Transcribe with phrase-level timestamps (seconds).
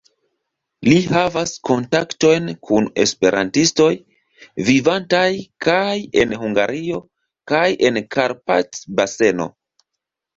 [0.87, 3.89] Li havas kontaktojn kun esperantistoj,
[4.69, 5.27] vivantaj
[5.65, 5.85] kaj
[6.23, 6.97] en Hungario,
[7.53, 9.47] kaj en Karpat-baseno.